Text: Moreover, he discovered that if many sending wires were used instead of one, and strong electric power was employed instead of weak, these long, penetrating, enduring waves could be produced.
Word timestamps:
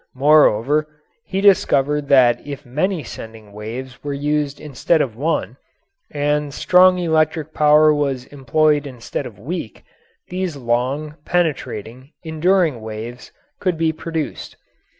Moreover, 0.15 0.87
he 1.25 1.41
discovered 1.41 2.07
that 2.07 2.41
if 2.43 2.65
many 2.65 3.03
sending 3.03 3.51
wires 3.51 4.03
were 4.03 4.15
used 4.15 4.59
instead 4.59 4.99
of 4.99 5.15
one, 5.15 5.57
and 6.09 6.51
strong 6.55 6.97
electric 6.97 7.53
power 7.53 7.93
was 7.93 8.25
employed 8.25 8.87
instead 8.87 9.27
of 9.27 9.37
weak, 9.37 9.83
these 10.29 10.55
long, 10.57 11.17
penetrating, 11.23 12.13
enduring 12.23 12.81
waves 12.81 13.31
could 13.59 13.77
be 13.77 13.91
produced. 13.93 14.57